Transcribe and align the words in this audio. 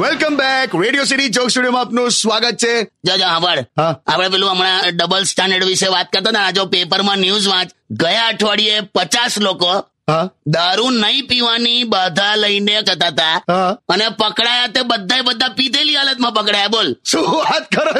Welcome 0.00 0.36
back. 0.36 0.74
Radio 0.82 1.04
city 1.04 1.28
joke 1.28 1.50
સ્ટુડિયોમાં 1.50 1.82
આપનું 1.82 2.10
સ્વાગત 2.10 2.56
છે. 2.56 2.72
જાજા 3.06 3.32
જો 3.36 3.64
આપણે 4.06 4.28
પેલું 4.28 4.50
હમણાં 4.50 4.96
ડબલ 4.96 5.24
સ્ટાન્ડર્ડ 5.24 5.64
વિશે 5.64 5.88
વાત 5.94 6.08
કરતા 6.12 6.30
હતા 6.30 6.46
ને, 6.46 6.52
જો 6.52 6.64
પેપરમાં 6.66 7.18
ન્યૂઝ 7.18 7.48
વાંચ 7.48 7.70
ગયા 7.90 8.28
અઠવાડિયે 8.28 8.80
પચાસ 8.80 9.34
લોકો 9.38 9.72
દારૂ 10.46 10.90
નહીં 10.90 11.28
પીવાની 11.28 11.80
બાધા 11.84 12.34
લઈને 12.36 12.76
જતા 12.82 13.08
હતા. 13.08 13.36
અને 13.88 14.06
પકડાયા 14.08 14.66
તે 14.66 14.80
બધા 14.82 15.22
બધા 15.22 15.48
પીધેલી 15.48 15.96
હાલતમાં 15.96 16.34
પકડાયા 16.34 16.68
બોલ. 16.68 16.88
શું 17.04 17.24
વાત 17.38 17.64
કરો 17.76 17.92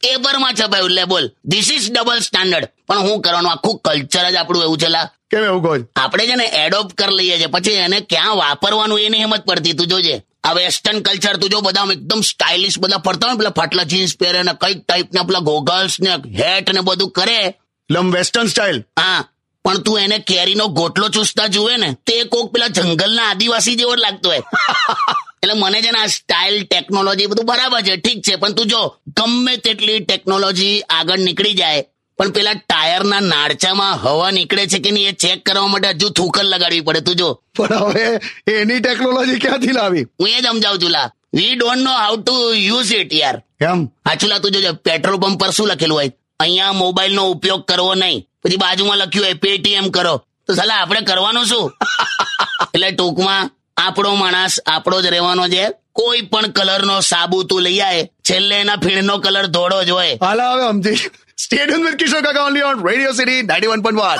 પેપરમાં 0.00 0.54
છપાયું 0.54 0.90
લે 0.90 1.04
બોલ 1.04 1.30
ધીસ 1.44 1.70
ઇઝ 1.70 1.90
ડબલ 1.90 2.20
સ્ટાન્ડર્ડ 2.20 2.72
પણ 2.86 2.98
હું 2.98 3.20
કરવાનું 3.20 3.52
આખું 3.52 3.80
કલ્ચર 3.80 4.26
જ 4.30 4.36
આપણું 4.36 4.62
એવું 4.62 4.78
છે 4.78 4.88
કેમ 5.30 5.44
એવું 5.44 5.62
કહો 5.62 5.74
આપણે 5.96 6.26
છે 6.26 6.34
ને 6.34 6.44
એડોપ્ટ 6.44 6.92
કરી 6.92 7.16
લઈએ 7.16 7.36
છીએ. 7.36 7.46
પછી 7.46 7.70
એને 7.70 8.00
ક્યાં 8.00 8.36
વાપરવાનું 8.36 9.00
એ 9.00 9.08
નહીં 9.08 9.22
હિંમત 9.22 9.44
પડતી 9.46 9.72
તું 9.72 9.86
જોજે. 9.86 10.24
આ 10.44 10.52
વેસ્ટર્ન 10.52 11.00
કલ્ચર 11.00 11.36
તું 11.36 11.50
જો 11.50 11.60
બધા 11.60 11.88
એકદમ 11.92 12.20
સ્ટાઇલિશ 12.20 12.78
બધા 12.78 12.98
ફરતા 12.98 13.28
હોય 13.28 13.38
પેલા 13.38 13.50
ફાટલા 13.50 13.82
જીન્સ 13.82 14.16
પહેરે 14.16 14.42
ને 14.42 14.52
કંઈક 14.52 14.84
ટાઈપના 14.86 15.22
પેલા 15.22 15.38
ગોગલ્સ 15.40 16.00
ને 16.00 16.10
હેટ 16.10 16.72
ને 16.72 16.80
બધું 16.80 17.10
કરે. 17.10 17.54
લમ 17.90 18.10
વેસ્ટર્ન 18.10 18.46
સ્ટાઇલ 18.46 18.84
હા 19.00 19.20
પણ 19.64 19.78
તું 19.78 20.00
એને 20.00 20.18
કેરીનો 20.18 20.66
ગોટલો 20.68 21.08
ચૂસતા 21.08 21.46
જુએ 21.46 21.76
ને 21.76 21.92
તે 22.06 22.24
કોક 22.24 22.52
પેલા 22.52 22.68
જંગલના 22.68 23.30
આદિવાસી 23.30 23.76
જેવો 23.76 23.94
લાગતો 23.94 24.28
હોય. 24.28 24.42
એટલે 25.42 25.54
મને 25.60 25.82
છે 25.82 25.90
ને 25.90 25.98
આ 25.98 26.06
સ્ટાઇલ 26.06 26.62
ટેકનોલોજી 26.64 27.26
બધું 27.26 27.46
બરાબર 27.46 27.82
છે 27.82 27.96
ઠીક 27.96 28.22
છે. 28.22 28.36
પણ 28.36 28.52
તું 28.52 28.66
જો 28.66 28.82
ગમે 29.16 29.56
તેટલી 29.56 30.00
ટેકનોલોજી 30.00 30.80
આગળ 30.80 31.18
નીકળી 31.18 31.54
જાય 31.54 31.84
પણ 32.18 32.30
પેલા 32.30 32.52
ટાયરના 32.54 33.20
નાળચામાં 33.20 34.00
હવા 34.02 34.30
નીકળે 34.30 34.66
છે 34.66 34.78
કે 34.78 34.90
નહીં 34.90 35.08
એ 35.08 35.12
ચેક 35.12 35.44
કરવા 35.44 35.66
માટે 35.66 35.88
હજુ 35.88 36.08
થૂકલ 36.10 36.46
લગાડવી 36.46 36.80
પડે. 36.80 37.00
તું 37.00 37.16
જો. 37.16 37.28
પણ 37.56 37.74
હવે 37.74 38.20
એની 38.60 38.80
ટેકનોલોજી 38.80 39.38
ક્યાંથી 39.38 39.72
લાવી? 39.72 40.04
હું 40.20 40.28
એ 40.28 40.40
જ 40.40 40.46
સમજાવું 40.46 40.80
છું 40.82 40.90
લા. 40.90 41.10
We 41.34 41.54
don't 41.54 41.82
know 41.82 41.90
how 41.90 42.16
to 42.16 42.34
use 42.52 42.92
it 42.92 43.12
યાર. 43.12 43.36
કેમ? 43.60 43.84
હાચુલા 44.08 44.38
તું 44.38 44.50
જોજે 44.50 44.72
પેટ્રોલ 44.72 45.20
પંપ 45.20 45.40
પર 45.40 45.50
શું 45.50 45.68
લખેલું 45.68 45.96
હોય? 45.96 46.10
અહીંયા 46.40 46.72
મોબાઈલ 46.72 47.14
નો 47.14 47.30
ઉપયોગ 47.30 47.64
કરવો 47.64 47.94
નહીં. 47.94 48.26
પછી 48.42 48.56
બાજુમાં 48.56 48.98
લખ્યું 48.98 49.26
હોય 49.26 49.34
પેટીએમ 49.34 49.90
કરો. 49.90 50.14
તો 50.46 50.54
સાલા 50.54 50.74
આપણે 50.74 51.00
કરવાનું 51.00 51.46
શું? 51.46 51.72
એટલે 52.74 52.90
ટૂંકમાં 52.90 53.50
આપણો 53.86 54.14
માણસ 54.14 54.58
આપણો 54.66 55.02
જ 55.02 55.06
રહેવાનો 55.06 55.48
છે. 55.48 55.64
કોઈ 55.92 56.20
પણ 56.32 56.50
કલર 56.50 56.82
નો 56.84 57.00
સાબુ 57.00 57.42
તું 57.42 57.62
લઈ 57.62 57.80
આવે 57.80 58.02
છેલ્લે 58.04 58.56
એના 58.56 58.76
ફીણનો 58.76 59.18
કલર 59.18 59.46
ધોળો 59.46 59.84
જ 59.84 59.90
હોય. 59.90 60.18
હાલા 60.22 60.52
હવે 60.52 60.68
સમજી 60.70 60.96
સ્ટેડિયમ 61.38 61.82
વિથ 61.86 61.94
કિશોર 61.94 62.22
કાકા 62.22 62.44
only 62.44 62.62
on 62.62 62.86
radio 62.88 63.12
city 63.12 63.38
91.1 63.38 64.18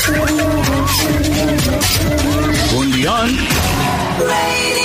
Studio, 0.00 0.46
Joke 3.02 4.79